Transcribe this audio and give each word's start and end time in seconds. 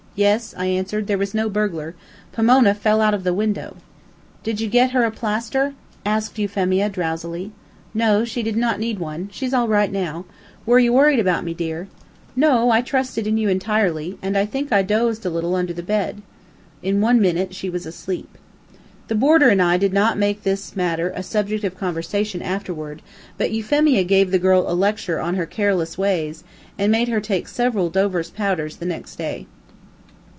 "Yes," 0.13 0.53
I 0.57 0.65
answered. 0.65 1.07
"There 1.07 1.17
was 1.17 1.33
no 1.33 1.47
burglar. 1.49 1.95
Pomona 2.33 2.73
fell 2.73 2.99
out 2.99 3.13
of 3.13 3.23
the 3.23 3.33
window." 3.33 3.77
"Did 4.43 4.59
you 4.59 4.67
get 4.67 4.91
her 4.91 5.05
a 5.05 5.09
plaster?" 5.09 5.73
asked 6.05 6.37
Euphemia, 6.37 6.89
drowsily. 6.89 7.53
"No, 7.93 8.25
she 8.25 8.43
did 8.43 8.57
not 8.57 8.77
need 8.77 8.99
one. 8.99 9.29
She's 9.31 9.53
all 9.53 9.69
right 9.69 9.89
now. 9.89 10.25
Were 10.65 10.79
you 10.79 10.91
worried 10.91 11.21
about 11.21 11.45
me, 11.45 11.53
dear?" 11.53 11.87
"No, 12.35 12.71
I 12.71 12.81
trusted 12.81 13.25
in 13.25 13.37
you 13.37 13.47
entirely, 13.47 14.17
and 14.21 14.37
I 14.37 14.45
think 14.45 14.73
I 14.73 14.81
dozed 14.81 15.25
a 15.25 15.29
little 15.29 15.55
under 15.55 15.71
the 15.71 15.81
bed." 15.81 16.21
In 16.83 16.99
one 16.99 17.21
minute 17.21 17.55
she 17.55 17.69
was 17.69 17.85
asleep. 17.85 18.37
The 19.07 19.15
boarder 19.15 19.47
and 19.47 19.61
I 19.61 19.77
did 19.77 19.93
not 19.93 20.17
make 20.17 20.43
this 20.43 20.75
matter 20.75 21.13
a 21.15 21.23
subject 21.23 21.63
of 21.63 21.77
conversation 21.77 22.41
afterward, 22.41 23.01
but 23.37 23.51
Euphemia 23.51 24.03
gave 24.03 24.31
the 24.31 24.39
girl 24.39 24.65
a 24.69 24.75
lecture 24.75 25.21
on 25.21 25.35
her 25.35 25.45
careless 25.45 25.97
ways, 25.97 26.43
and 26.77 26.91
made 26.91 27.07
her 27.07 27.21
take 27.21 27.47
several 27.47 27.89
Dover's 27.89 28.29
powders 28.29 28.75
the 28.75 28.85
next 28.85 29.15
day. 29.15 29.47